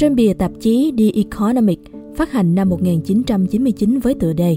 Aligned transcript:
Trên 0.00 0.14
bìa 0.14 0.32
tạp 0.32 0.52
chí 0.60 0.92
The 0.98 1.04
Economic 1.14 1.80
phát 2.16 2.32
hành 2.32 2.54
năm 2.54 2.68
1999 2.68 3.98
với 3.98 4.14
tựa 4.14 4.32
đề 4.32 4.56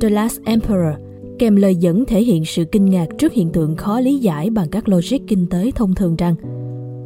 The 0.00 0.08
Last 0.08 0.40
Emperor, 0.44 0.94
kèm 1.38 1.56
lời 1.56 1.76
dẫn 1.76 2.04
thể 2.04 2.22
hiện 2.22 2.44
sự 2.44 2.64
kinh 2.64 2.84
ngạc 2.84 3.06
trước 3.18 3.32
hiện 3.32 3.50
tượng 3.50 3.76
khó 3.76 4.00
lý 4.00 4.18
giải 4.18 4.50
bằng 4.50 4.68
các 4.70 4.88
logic 4.88 5.18
kinh 5.28 5.46
tế 5.46 5.70
thông 5.74 5.94
thường 5.94 6.16
rằng 6.16 6.34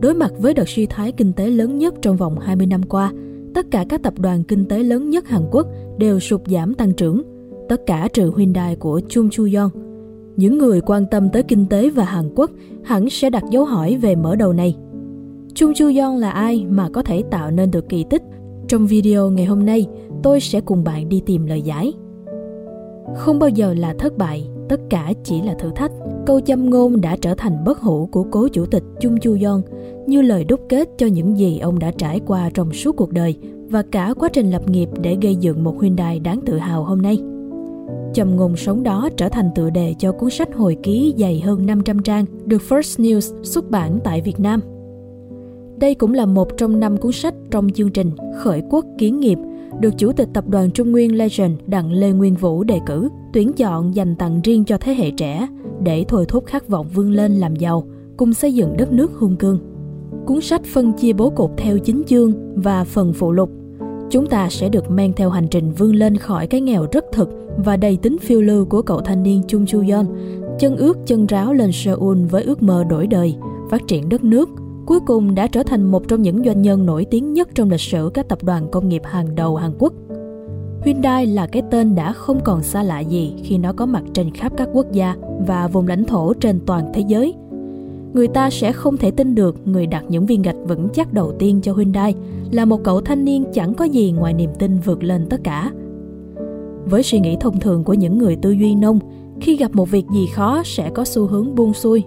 đối 0.00 0.14
mặt 0.14 0.32
với 0.38 0.54
đợt 0.54 0.68
suy 0.68 0.86
thoái 0.86 1.12
kinh 1.12 1.32
tế 1.32 1.50
lớn 1.50 1.78
nhất 1.78 1.94
trong 2.02 2.16
vòng 2.16 2.38
20 2.38 2.66
năm 2.66 2.82
qua, 2.82 3.12
tất 3.54 3.66
cả 3.70 3.84
các 3.88 4.02
tập 4.02 4.14
đoàn 4.18 4.44
kinh 4.44 4.64
tế 4.64 4.82
lớn 4.82 5.10
nhất 5.10 5.28
Hàn 5.28 5.42
Quốc 5.50 5.66
đều 5.98 6.20
sụt 6.20 6.40
giảm 6.46 6.74
tăng 6.74 6.92
trưởng, 6.92 7.22
tất 7.68 7.86
cả 7.86 8.08
trừ 8.12 8.32
Hyundai 8.36 8.76
của 8.76 9.00
Chung 9.08 9.30
Chu-yon. 9.30 9.70
Những 10.36 10.58
người 10.58 10.80
quan 10.80 11.06
tâm 11.10 11.28
tới 11.32 11.42
kinh 11.42 11.66
tế 11.66 11.90
và 11.90 12.04
Hàn 12.04 12.24
Quốc 12.34 12.50
hẳn 12.84 13.10
sẽ 13.10 13.30
đặt 13.30 13.42
dấu 13.50 13.64
hỏi 13.64 13.96
về 13.96 14.16
mở 14.16 14.36
đầu 14.36 14.52
này. 14.52 14.76
Chung 15.54 15.72
Chu-yong 15.72 16.18
là 16.18 16.30
ai 16.30 16.66
mà 16.70 16.88
có 16.88 17.02
thể 17.02 17.22
tạo 17.30 17.50
nên 17.50 17.70
được 17.70 17.88
kỳ 17.88 18.04
tích? 18.10 18.22
Trong 18.68 18.86
video 18.86 19.30
ngày 19.30 19.46
hôm 19.46 19.66
nay, 19.66 19.86
tôi 20.22 20.40
sẽ 20.40 20.60
cùng 20.60 20.84
bạn 20.84 21.08
đi 21.08 21.22
tìm 21.26 21.46
lời 21.46 21.62
giải. 21.62 21.92
Không 23.16 23.38
bao 23.38 23.48
giờ 23.48 23.74
là 23.74 23.94
thất 23.98 24.18
bại, 24.18 24.48
tất 24.68 24.80
cả 24.90 25.12
chỉ 25.24 25.42
là 25.42 25.54
thử 25.58 25.70
thách. 25.76 25.92
Câu 26.26 26.40
châm 26.40 26.70
ngôn 26.70 27.00
đã 27.00 27.16
trở 27.16 27.34
thành 27.34 27.64
bất 27.64 27.80
hủ 27.80 28.08
của 28.12 28.24
cố 28.30 28.48
chủ 28.48 28.66
tịch 28.66 28.82
Chung 29.00 29.20
Chu 29.20 29.36
Yon, 29.44 29.62
như 30.06 30.22
lời 30.22 30.44
đúc 30.44 30.60
kết 30.68 30.88
cho 30.98 31.06
những 31.06 31.38
gì 31.38 31.58
ông 31.58 31.78
đã 31.78 31.90
trải 31.90 32.20
qua 32.26 32.50
trong 32.54 32.72
suốt 32.72 32.96
cuộc 32.96 33.12
đời 33.12 33.36
và 33.70 33.82
cả 33.82 34.14
quá 34.18 34.28
trình 34.32 34.50
lập 34.50 34.70
nghiệp 34.70 34.88
để 35.00 35.16
gây 35.22 35.36
dựng 35.36 35.64
một 35.64 35.82
Hyundai 35.82 36.20
đáng 36.20 36.40
tự 36.46 36.58
hào 36.58 36.84
hôm 36.84 37.02
nay. 37.02 37.18
Châm 38.14 38.36
ngôn 38.36 38.56
sống 38.56 38.82
đó 38.82 39.08
trở 39.16 39.28
thành 39.28 39.50
tựa 39.54 39.70
đề 39.70 39.94
cho 39.98 40.12
cuốn 40.12 40.30
sách 40.30 40.54
hồi 40.54 40.76
ký 40.82 41.14
dày 41.18 41.40
hơn 41.40 41.66
500 41.66 41.98
trang 41.98 42.24
được 42.44 42.62
First 42.68 43.04
News 43.04 43.42
xuất 43.42 43.70
bản 43.70 43.98
tại 44.04 44.20
Việt 44.20 44.40
Nam. 44.40 44.60
Đây 45.80 45.94
cũng 45.94 46.14
là 46.14 46.26
một 46.26 46.56
trong 46.56 46.80
năm 46.80 46.96
cuốn 46.96 47.12
sách 47.12 47.34
trong 47.50 47.70
chương 47.70 47.90
trình 47.90 48.10
Khởi 48.38 48.62
quốc 48.70 48.84
kiến 48.98 49.20
nghiệp 49.20 49.38
được 49.80 49.94
Chủ 49.98 50.12
tịch 50.12 50.28
Tập 50.34 50.48
đoàn 50.48 50.70
Trung 50.70 50.92
Nguyên 50.92 51.18
Legend 51.18 51.52
Đặng 51.66 51.92
Lê 51.92 52.10
Nguyên 52.10 52.34
Vũ 52.34 52.64
đề 52.64 52.80
cử, 52.86 53.08
tuyển 53.32 53.52
chọn 53.52 53.94
dành 53.94 54.16
tặng 54.16 54.40
riêng 54.44 54.64
cho 54.64 54.78
thế 54.78 54.94
hệ 54.94 55.10
trẻ 55.10 55.48
để 55.82 56.04
thôi 56.08 56.24
thúc 56.28 56.46
khát 56.46 56.68
vọng 56.68 56.86
vươn 56.94 57.10
lên 57.10 57.32
làm 57.32 57.56
giàu, 57.56 57.84
cùng 58.16 58.34
xây 58.34 58.54
dựng 58.54 58.76
đất 58.76 58.92
nước 58.92 59.12
hùng 59.14 59.36
cương. 59.36 59.58
Cuốn 60.26 60.40
sách 60.40 60.62
phân 60.64 60.92
chia 60.92 61.12
bố 61.12 61.30
cục 61.30 61.50
theo 61.56 61.78
chính 61.78 62.02
chương 62.06 62.32
và 62.54 62.84
phần 62.84 63.12
phụ 63.12 63.32
lục. 63.32 63.50
Chúng 64.10 64.26
ta 64.26 64.48
sẽ 64.50 64.68
được 64.68 64.90
men 64.90 65.12
theo 65.12 65.30
hành 65.30 65.48
trình 65.48 65.72
vươn 65.72 65.94
lên 65.94 66.16
khỏi 66.16 66.46
cái 66.46 66.60
nghèo 66.60 66.86
rất 66.92 67.04
thực 67.12 67.28
và 67.56 67.76
đầy 67.76 67.96
tính 67.96 68.18
phiêu 68.18 68.40
lưu 68.40 68.64
của 68.64 68.82
cậu 68.82 69.00
thanh 69.00 69.22
niên 69.22 69.42
Chung 69.48 69.66
Chu 69.66 69.82
Yon, 69.92 70.06
chân 70.58 70.76
ướt 70.76 70.98
chân 71.06 71.26
ráo 71.26 71.52
lên 71.52 71.72
Seoul 71.72 72.18
với 72.24 72.42
ước 72.42 72.62
mơ 72.62 72.84
đổi 72.84 73.06
đời, 73.06 73.34
phát 73.70 73.82
triển 73.88 74.08
đất 74.08 74.24
nước, 74.24 74.48
cuối 74.90 75.00
cùng 75.00 75.34
đã 75.34 75.46
trở 75.46 75.62
thành 75.62 75.90
một 75.90 76.08
trong 76.08 76.22
những 76.22 76.44
doanh 76.44 76.62
nhân 76.62 76.86
nổi 76.86 77.06
tiếng 77.10 77.32
nhất 77.32 77.48
trong 77.54 77.70
lịch 77.70 77.80
sử 77.80 78.10
các 78.14 78.28
tập 78.28 78.38
đoàn 78.42 78.68
công 78.70 78.88
nghiệp 78.88 79.02
hàng 79.04 79.34
đầu 79.34 79.56
Hàn 79.56 79.72
Quốc. 79.78 79.92
Hyundai 80.84 81.26
là 81.26 81.46
cái 81.46 81.62
tên 81.70 81.94
đã 81.94 82.12
không 82.12 82.40
còn 82.44 82.62
xa 82.62 82.82
lạ 82.82 83.00
gì 83.00 83.34
khi 83.44 83.58
nó 83.58 83.72
có 83.72 83.86
mặt 83.86 84.02
trên 84.14 84.30
khắp 84.34 84.52
các 84.56 84.68
quốc 84.72 84.86
gia 84.92 85.16
và 85.46 85.68
vùng 85.68 85.88
lãnh 85.88 86.04
thổ 86.04 86.34
trên 86.34 86.60
toàn 86.66 86.92
thế 86.94 87.04
giới. 87.06 87.34
Người 88.12 88.28
ta 88.28 88.50
sẽ 88.50 88.72
không 88.72 88.96
thể 88.96 89.10
tin 89.10 89.34
được 89.34 89.56
người 89.64 89.86
đặt 89.86 90.04
những 90.08 90.26
viên 90.26 90.42
gạch 90.42 90.56
vững 90.68 90.88
chắc 90.88 91.12
đầu 91.12 91.32
tiên 91.38 91.60
cho 91.62 91.74
Hyundai 91.74 92.14
là 92.50 92.64
một 92.64 92.80
cậu 92.84 93.00
thanh 93.00 93.24
niên 93.24 93.44
chẳng 93.52 93.74
có 93.74 93.84
gì 93.84 94.12
ngoài 94.12 94.34
niềm 94.34 94.50
tin 94.58 94.78
vượt 94.78 95.04
lên 95.04 95.26
tất 95.30 95.40
cả. 95.44 95.70
Với 96.84 97.02
suy 97.02 97.20
nghĩ 97.20 97.36
thông 97.40 97.60
thường 97.60 97.84
của 97.84 97.94
những 97.94 98.18
người 98.18 98.36
tư 98.36 98.50
duy 98.50 98.74
nông, 98.74 98.98
khi 99.40 99.56
gặp 99.56 99.70
một 99.74 99.90
việc 99.90 100.04
gì 100.14 100.26
khó 100.34 100.62
sẽ 100.64 100.90
có 100.94 101.04
xu 101.04 101.26
hướng 101.26 101.54
buông 101.54 101.74
xuôi. 101.74 102.04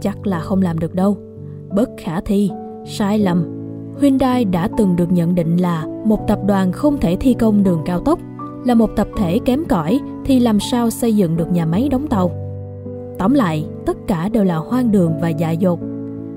Chắc 0.00 0.26
là 0.26 0.40
không 0.40 0.62
làm 0.62 0.78
được 0.78 0.94
đâu 0.94 1.29
bất 1.72 1.90
khả 1.96 2.20
thi, 2.20 2.50
sai 2.86 3.18
lầm. 3.18 3.56
Hyundai 4.00 4.44
đã 4.44 4.68
từng 4.78 4.96
được 4.96 5.12
nhận 5.12 5.34
định 5.34 5.56
là 5.56 5.86
một 6.04 6.28
tập 6.28 6.38
đoàn 6.46 6.72
không 6.72 6.98
thể 6.98 7.16
thi 7.20 7.34
công 7.34 7.62
đường 7.62 7.82
cao 7.84 8.00
tốc, 8.00 8.18
là 8.64 8.74
một 8.74 8.90
tập 8.96 9.08
thể 9.16 9.38
kém 9.44 9.64
cỏi 9.68 10.00
thì 10.24 10.40
làm 10.40 10.60
sao 10.60 10.90
xây 10.90 11.16
dựng 11.16 11.36
được 11.36 11.52
nhà 11.52 11.66
máy 11.66 11.88
đóng 11.88 12.06
tàu. 12.06 12.30
Tóm 13.18 13.34
lại, 13.34 13.66
tất 13.86 13.96
cả 14.06 14.28
đều 14.28 14.44
là 14.44 14.56
hoang 14.56 14.90
đường 14.90 15.12
và 15.20 15.28
dại 15.28 15.56
dột. 15.56 15.80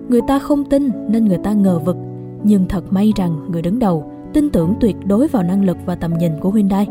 Người 0.10 0.22
ta 0.28 0.40
không 0.40 0.64
tin 0.66 0.90
nên 1.10 1.26
người 1.26 1.40
ta 1.44 1.54
ngờ 1.54 1.80
vực, 1.80 1.98
nhưng 2.44 2.68
thật 2.68 2.94
may 2.94 3.14
rằng 3.16 3.48
người 3.52 3.62
đứng 3.62 3.80
đầu 3.80 4.12
tin 4.34 4.50
tưởng 4.50 4.74
tuyệt 4.80 4.96
đối 5.06 5.28
vào 5.28 5.44
năng 5.44 5.66
lực 5.66 5.78
và 5.86 5.96
tầm 5.96 6.14
nhìn 6.18 6.32
của 6.40 6.52
Hyundai. 6.52 6.88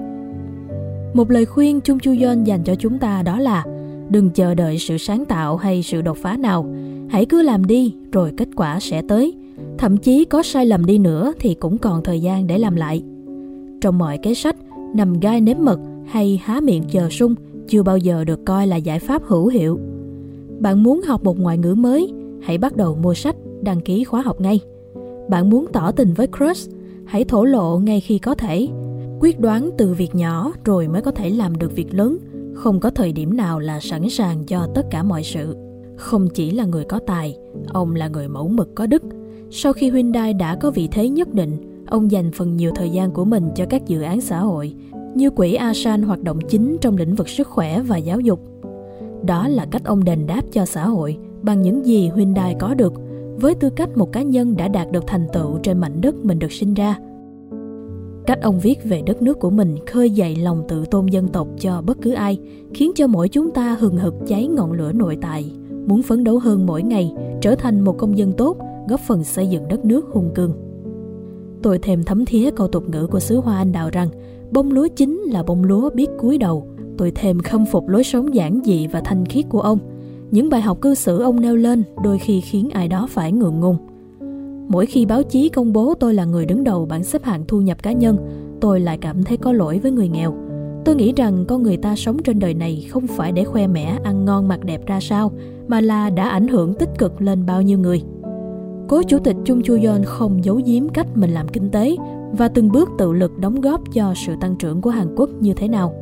Một 1.14 1.31
lời 1.31 1.44
khuyên 1.44 1.81
Chung 1.81 1.98
Chu 1.98 2.14
Yon 2.22 2.44
dành 2.44 2.62
cho 2.64 2.75
chúng 2.75 2.98
ta 2.98 3.22
đó 3.22 3.38
là 3.38 3.64
đừng 4.08 4.31
chờ 4.31 4.54
đợi 4.54 4.78
sự 4.78 4.98
sáng 4.98 5.25
tạo 5.25 5.56
hay 5.56 5.82
sự 5.82 6.02
đột 6.02 6.16
phá 6.16 6.36
nào, 6.36 6.66
hãy 7.12 7.27
cứ 7.27 7.43
làm 7.43 7.67
đi, 7.67 7.95
rồi 8.12 8.33
kết 8.37 8.49
quả 8.56 8.81
sẽ 8.81 9.03
tới. 9.03 9.34
Thậm 9.78 9.97
chí 9.97 10.25
có 10.25 10.43
sai 10.43 10.67
lầm 10.67 10.87
đi 10.87 10.99
nữa 10.99 11.33
thì 11.39 11.55
cũng 11.55 11.78
còn 11.78 12.03
thời 12.03 12.21
gian 12.21 12.47
để 12.47 12.59
làm 12.59 12.77
lại. 12.77 13.03
Trong 13.81 13.99
mọi 13.99 14.19
cái 14.19 14.34
sách, 14.34 14.56
nằm 14.95 15.21
gai 15.21 15.41
nếm 15.41 15.56
mật 15.61 15.81
hay 16.06 16.41
há 16.45 16.61
miệng 16.61 16.84
chờ 16.91 17.09
sung 17.09 17.34
chưa 17.69 17.83
bao 17.83 17.99
giờ 17.99 18.25
được 18.25 18.45
coi 18.45 18.67
là 18.67 18.77
giải 18.77 18.99
pháp 18.99 19.23
hữu 19.25 19.47
hiệu. 19.47 19.78
Bạn 20.59 20.83
muốn 20.83 21.03
học 21.03 21.25
một 21.25 21.39
ngoại 21.39 21.59
ngữ 21.59 21.75
mới, 21.75 22.12
hãy 22.43 22.59
bắt 22.59 22.77
đầu 22.77 22.99
mua 23.03 23.15
sách, 23.15 23.37
đăng 23.62 23.81
ký 23.81 24.05
khóa 24.05 24.23
học 24.23 24.41
ngay. 24.41 24.61
Bạn 25.29 25.50
muốn 25.50 25.67
tỏ 25.73 25.93
tình 25.93 26.12
với 26.15 26.27
crush, 26.27 26.71
hãy 27.05 27.25
thổ 27.25 27.44
lộ 27.44 27.79
ngay 27.79 28.00
khi 28.00 28.19
có 28.19 28.34
thể. 28.34 28.69
Quyết 29.21 29.41
đoán 29.41 29.71
từ 29.79 29.94
việc 29.94 30.15
nhỏ 30.15 30.53
rồi 30.65 30.89
mới 30.89 31.03
có 31.03 31.11
thể 31.11 31.31
làm 31.31 31.59
được 31.59 31.77
việc 31.77 31.94
lớn, 31.94 32.19
không 32.55 32.81
có 32.81 32.91
thời 32.91 33.12
điểm 33.12 33.37
nào 33.37 33.59
là 33.59 33.81
sẵn 33.81 34.09
sàng 34.09 34.44
cho 34.44 34.69
tất 34.75 34.87
cả 34.91 35.03
mọi 35.03 35.23
sự 35.23 35.56
không 36.02 36.28
chỉ 36.28 36.50
là 36.50 36.64
người 36.64 36.84
có 36.84 37.00
tài, 37.06 37.36
ông 37.68 37.94
là 37.94 38.08
người 38.08 38.28
mẫu 38.28 38.48
mực 38.48 38.74
có 38.74 38.86
đức. 38.86 39.02
Sau 39.50 39.72
khi 39.72 39.90
Hyundai 39.90 40.34
đã 40.34 40.56
có 40.56 40.70
vị 40.70 40.88
thế 40.92 41.08
nhất 41.08 41.34
định, 41.34 41.84
ông 41.86 42.10
dành 42.10 42.30
phần 42.32 42.56
nhiều 42.56 42.72
thời 42.74 42.90
gian 42.90 43.10
của 43.10 43.24
mình 43.24 43.48
cho 43.54 43.64
các 43.70 43.86
dự 43.86 44.00
án 44.00 44.20
xã 44.20 44.40
hội, 44.40 44.74
như 45.14 45.30
quỹ 45.30 45.54
Asan 45.54 46.02
hoạt 46.02 46.22
động 46.22 46.38
chính 46.48 46.76
trong 46.80 46.96
lĩnh 46.96 47.14
vực 47.14 47.28
sức 47.28 47.48
khỏe 47.48 47.82
và 47.82 47.96
giáo 47.96 48.20
dục. 48.20 48.40
Đó 49.26 49.48
là 49.48 49.66
cách 49.70 49.84
ông 49.84 50.04
đền 50.04 50.26
đáp 50.26 50.42
cho 50.52 50.64
xã 50.64 50.86
hội 50.86 51.16
bằng 51.42 51.62
những 51.62 51.86
gì 51.86 52.10
Hyundai 52.16 52.56
có 52.58 52.74
được, 52.74 52.92
với 53.40 53.54
tư 53.54 53.70
cách 53.70 53.96
một 53.96 54.12
cá 54.12 54.22
nhân 54.22 54.56
đã 54.56 54.69
đạt 54.69 54.92
được 54.92 55.04
thành 55.06 55.26
tựu 55.32 55.58
trên 55.62 55.78
mảnh 55.78 56.00
đất 56.00 56.14
mình 56.24 56.38
được 56.38 56.52
sinh 56.52 56.74
ra. 56.74 56.98
Cách 58.26 58.42
ông 58.42 58.60
viết 58.60 58.84
về 58.84 59.02
đất 59.06 59.22
nước 59.22 59.40
của 59.40 59.50
mình 59.50 59.76
khơi 59.86 60.10
dậy 60.10 60.36
lòng 60.36 60.64
tự 60.69 60.84
tôn 60.90 61.06
dân 61.06 61.28
tộc 61.28 61.48
cho 61.60 61.82
bất 61.86 61.98
cứ 62.02 62.12
ai, 62.12 62.38
khiến 62.74 62.92
cho 62.94 63.06
mỗi 63.06 63.28
chúng 63.28 63.50
ta 63.50 63.76
hừng 63.80 63.96
hực 63.96 64.14
cháy 64.26 64.46
ngọn 64.46 64.72
lửa 64.72 64.92
nội 64.92 65.19
tại 65.20 65.52
muốn 65.87 66.03
phấn 66.03 66.25
đấu 66.25 66.38
hơn 66.38 66.66
mỗi 66.66 66.82
ngày, 66.82 67.15
trở 67.41 67.54
thành 67.54 67.81
một 67.81 67.98
công 67.98 68.19
dân 68.19 68.32
tốt, 68.32 68.56
góp 68.88 69.00
phần 69.00 69.25
xây 69.25 69.47
dựng 69.47 69.69
đất 69.69 69.84
nước 69.84 70.06
hùng 70.12 70.31
cường. 70.34 70.53
Tôi 71.62 71.78
thèm 71.78 72.03
thấm 72.03 72.25
thía 72.25 72.50
câu 72.50 72.69
tục 72.69 72.88
ngữ 72.88 73.06
của 73.06 73.20
xứ 73.20 73.37
Hoa 73.37 73.56
Anh 73.56 73.72
Đào 73.72 73.91
rằng 73.93 74.09
bông 74.50 74.72
lúa 74.72 74.88
chính 74.97 75.20
là 75.20 75.43
bông 75.43 75.65
lúa 75.65 75.91
biết 75.91 76.09
cúi 76.19 76.38
đầu. 76.38 76.66
Tôi 76.98 77.10
thèm 77.10 77.41
khâm 77.41 77.66
phục 77.66 77.88
lối 77.88 78.04
sống 78.04 78.34
giản 78.34 78.60
dị 78.65 78.87
và 78.87 79.00
thanh 79.00 79.26
khiết 79.26 79.44
của 79.48 79.60
ông. 79.60 79.78
Những 80.31 80.48
bài 80.50 80.60
học 80.60 80.81
cư 80.81 80.94
xử 80.94 81.22
ông 81.22 81.41
nêu 81.41 81.56
lên 81.56 81.82
đôi 82.04 82.19
khi 82.19 82.41
khiến 82.41 82.70
ai 82.70 82.88
đó 82.88 83.06
phải 83.10 83.32
ngượng 83.32 83.60
ngùng. 83.60 83.76
Mỗi 84.69 84.87
khi 84.87 85.06
báo 85.06 85.22
chí 85.22 85.49
công 85.49 85.72
bố 85.72 85.94
tôi 85.94 86.14
là 86.14 86.25
người 86.25 86.47
đứng 86.47 86.64
đầu 86.64 86.87
bảng 86.87 87.04
xếp 87.04 87.25
hạng 87.25 87.44
thu 87.49 87.60
nhập 87.60 87.82
cá 87.82 87.93
nhân, 87.93 88.16
tôi 88.60 88.81
lại 88.81 88.99
cảm 88.99 89.22
thấy 89.22 89.37
có 89.37 89.53
lỗi 89.53 89.78
với 89.78 89.93
người 89.93 90.09
nghèo 90.09 90.34
Tôi 90.84 90.94
nghĩ 90.94 91.12
rằng 91.16 91.44
con 91.48 91.62
người 91.62 91.76
ta 91.76 91.97
sống 91.97 92.22
trên 92.22 92.38
đời 92.38 92.54
này 92.54 92.87
không 92.91 93.06
phải 93.06 93.32
để 93.32 93.44
khoe 93.44 93.66
mẽ 93.66 93.98
ăn 94.04 94.25
ngon 94.25 94.48
mặc 94.48 94.65
đẹp 94.65 94.87
ra 94.87 95.00
sao, 95.00 95.32
mà 95.69 95.81
là 95.81 96.10
đã 96.10 96.28
ảnh 96.28 96.48
hưởng 96.48 96.75
tích 96.75 96.88
cực 96.98 97.22
lên 97.22 97.47
bao 97.47 97.62
nhiêu 97.62 97.78
người. 97.78 98.03
Cố 98.88 99.03
chủ 99.03 99.19
tịch 99.19 99.37
Chung 99.44 99.62
Chu 99.62 99.78
yon 99.87 100.04
không 100.04 100.44
giấu 100.44 100.60
giếm 100.66 100.88
cách 100.88 101.06
mình 101.15 101.31
làm 101.31 101.48
kinh 101.48 101.70
tế 101.70 101.97
và 102.32 102.48
từng 102.48 102.72
bước 102.72 102.88
tự 102.98 103.12
lực 103.12 103.38
đóng 103.38 103.60
góp 103.60 103.81
cho 103.94 104.15
sự 104.26 104.34
tăng 104.41 104.56
trưởng 104.56 104.81
của 104.81 104.91
Hàn 104.91 105.15
Quốc 105.16 105.31
như 105.41 105.54
thế 105.54 105.69
nào. 105.69 105.94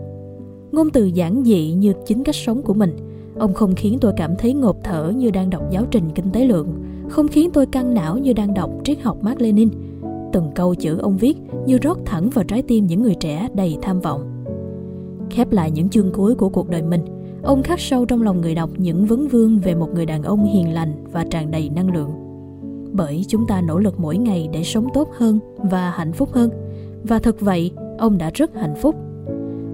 Ngôn 0.72 0.90
từ 0.90 1.04
giản 1.04 1.42
dị 1.44 1.72
như 1.72 1.92
chính 2.06 2.24
cách 2.24 2.34
sống 2.34 2.62
của 2.62 2.74
mình, 2.74 2.96
ông 3.38 3.54
không 3.54 3.74
khiến 3.74 3.98
tôi 4.00 4.12
cảm 4.16 4.36
thấy 4.38 4.54
ngộp 4.54 4.76
thở 4.84 5.12
như 5.16 5.30
đang 5.30 5.50
đọc 5.50 5.62
giáo 5.70 5.84
trình 5.90 6.04
kinh 6.14 6.30
tế 6.32 6.44
lượng, 6.44 6.68
không 7.08 7.28
khiến 7.28 7.50
tôi 7.52 7.66
căng 7.66 7.94
não 7.94 8.18
như 8.18 8.32
đang 8.32 8.54
đọc 8.54 8.70
triết 8.84 9.02
học 9.02 9.16
Mark 9.22 9.40
Lenin. 9.40 9.68
Từng 10.32 10.50
câu 10.54 10.74
chữ 10.74 10.98
ông 10.98 11.16
viết 11.16 11.36
như 11.66 11.78
rót 11.78 11.98
thẳng 12.04 12.30
vào 12.30 12.44
trái 12.44 12.62
tim 12.62 12.86
những 12.86 13.02
người 13.02 13.14
trẻ 13.14 13.48
đầy 13.54 13.76
tham 13.82 14.00
vọng. 14.00 14.29
Khép 15.30 15.52
lại 15.52 15.70
những 15.70 15.88
chương 15.88 16.12
cuối 16.12 16.34
của 16.34 16.48
cuộc 16.48 16.68
đời 16.68 16.82
mình, 16.82 17.00
ông 17.42 17.62
khắc 17.62 17.80
sâu 17.80 18.04
trong 18.04 18.22
lòng 18.22 18.40
người 18.40 18.54
đọc 18.54 18.70
những 18.76 19.06
vấn 19.06 19.28
vương 19.28 19.58
về 19.58 19.74
một 19.74 19.94
người 19.94 20.06
đàn 20.06 20.22
ông 20.22 20.44
hiền 20.44 20.74
lành 20.74 21.04
và 21.12 21.24
tràn 21.30 21.50
đầy 21.50 21.68
năng 21.68 21.94
lượng. 21.94 22.10
Bởi 22.92 23.24
chúng 23.28 23.46
ta 23.46 23.60
nỗ 23.60 23.78
lực 23.78 24.00
mỗi 24.00 24.16
ngày 24.16 24.48
để 24.52 24.62
sống 24.62 24.86
tốt 24.94 25.08
hơn 25.16 25.38
và 25.56 25.90
hạnh 25.90 26.12
phúc 26.12 26.28
hơn. 26.32 26.50
Và 27.04 27.18
thật 27.18 27.40
vậy, 27.40 27.70
ông 27.98 28.18
đã 28.18 28.30
rất 28.34 28.54
hạnh 28.54 28.74
phúc. 28.82 28.94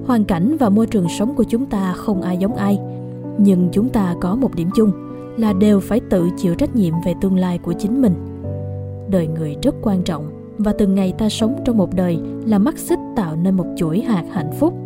Hoàn 0.07 0.25
cảnh 0.25 0.57
và 0.61 0.69
môi 0.69 0.87
trường 0.87 1.07
sống 1.19 1.35
của 1.35 1.45
chúng 1.45 1.67
ta 1.67 1.93
không 1.93 2.23
ai 2.23 2.37
giống 2.37 2.55
ai, 2.55 2.79
nhưng 3.39 3.69
chúng 3.73 3.89
ta 3.89 4.15
có 4.21 4.37
một 4.37 4.55
điểm 4.55 4.69
chung 4.75 4.91
là 5.37 5.53
đều 5.53 5.81
phải 5.81 6.01
tự 6.11 6.29
chịu 6.37 6.55
trách 6.55 6.77
nhiệm 6.77 6.95
về 7.07 7.15
tương 7.21 7.37
lai 7.37 7.59
của 7.59 7.73
chính 7.73 8.03
mình. 8.03 8.15
Đời 9.11 9.27
người 9.27 9.57
rất 9.63 9.75
quan 9.83 10.03
trọng 10.03 10.31
và 10.59 10.73
từng 10.79 10.95
ngày 10.95 11.15
ta 11.19 11.29
sống 11.29 11.63
trong 11.65 11.77
một 11.77 11.95
đời 11.95 12.19
là 12.47 12.59
mắt 12.59 12.79
xích 12.79 12.99
tạo 13.17 13.37
nên 13.37 13.55
một 13.55 13.67
chuỗi 13.77 14.01
hạt 14.01 14.25
hạnh 14.33 14.51
phúc 14.59 14.86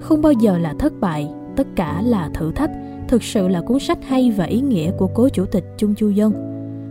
không 0.00 0.22
bao 0.22 0.32
giờ 0.32 0.58
là 0.58 0.74
thất 0.78 0.92
bại, 1.00 1.30
tất 1.56 1.66
cả 1.76 2.02
là 2.04 2.30
thử 2.34 2.52
thách 2.52 2.70
thực 3.08 3.22
sự 3.22 3.48
là 3.48 3.60
cuốn 3.60 3.78
sách 3.78 3.98
hay 4.04 4.30
và 4.36 4.44
ý 4.44 4.60
nghĩa 4.60 4.90
của 4.98 5.08
cố 5.14 5.28
chủ 5.28 5.44
tịch 5.44 5.64
chung 5.78 5.94
chu 5.94 6.10
dân 6.10 6.50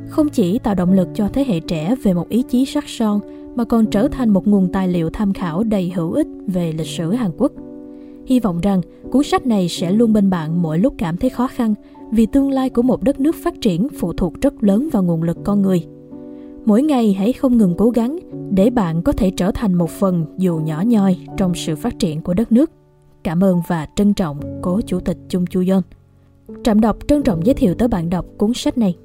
không 0.09 0.29
chỉ 0.29 0.59
tạo 0.59 0.75
động 0.75 0.93
lực 0.93 1.07
cho 1.13 1.29
thế 1.33 1.45
hệ 1.47 1.59
trẻ 1.59 1.95
về 2.03 2.13
một 2.13 2.29
ý 2.29 2.43
chí 2.49 2.65
sắc 2.65 2.83
son, 2.87 3.19
mà 3.55 3.63
còn 3.63 3.85
trở 3.85 4.07
thành 4.07 4.29
một 4.29 4.47
nguồn 4.47 4.71
tài 4.71 4.87
liệu 4.87 5.09
tham 5.09 5.33
khảo 5.33 5.63
đầy 5.63 5.91
hữu 5.95 6.11
ích 6.11 6.27
về 6.47 6.73
lịch 6.77 6.87
sử 6.87 7.11
Hàn 7.11 7.31
Quốc. 7.37 7.51
Hy 8.25 8.39
vọng 8.39 8.59
rằng 8.61 8.81
cuốn 9.11 9.23
sách 9.23 9.45
này 9.45 9.69
sẽ 9.69 9.91
luôn 9.91 10.13
bên 10.13 10.29
bạn 10.29 10.61
mỗi 10.61 10.79
lúc 10.79 10.93
cảm 10.97 11.17
thấy 11.17 11.29
khó 11.29 11.47
khăn 11.47 11.73
vì 12.11 12.25
tương 12.25 12.51
lai 12.51 12.69
của 12.69 12.81
một 12.81 13.03
đất 13.03 13.19
nước 13.19 13.35
phát 13.43 13.53
triển 13.61 13.87
phụ 13.99 14.13
thuộc 14.13 14.41
rất 14.41 14.63
lớn 14.63 14.89
vào 14.91 15.03
nguồn 15.03 15.23
lực 15.23 15.37
con 15.43 15.61
người. 15.61 15.85
Mỗi 16.65 16.81
ngày 16.81 17.13
hãy 17.13 17.33
không 17.33 17.57
ngừng 17.57 17.75
cố 17.77 17.89
gắng 17.89 18.19
để 18.51 18.69
bạn 18.69 19.01
có 19.01 19.11
thể 19.11 19.31
trở 19.31 19.51
thành 19.51 19.73
một 19.73 19.89
phần 19.89 20.25
dù 20.37 20.57
nhỏ 20.65 20.83
nhoi 20.85 21.17
trong 21.37 21.55
sự 21.55 21.75
phát 21.75 21.99
triển 21.99 22.21
của 22.21 22.33
đất 22.33 22.51
nước. 22.51 22.71
Cảm 23.23 23.43
ơn 23.43 23.61
và 23.67 23.87
trân 23.95 24.13
trọng 24.13 24.59
cố 24.61 24.81
Chủ 24.85 24.99
tịch 24.99 25.17
Chung 25.29 25.45
Chu 25.45 25.63
Yon. 25.71 25.81
Trạm 26.63 26.81
đọc 26.81 26.97
trân 27.07 27.23
trọng 27.23 27.45
giới 27.45 27.53
thiệu 27.53 27.75
tới 27.75 27.87
bạn 27.87 28.09
đọc 28.09 28.25
cuốn 28.37 28.53
sách 28.53 28.77
này. 28.77 28.95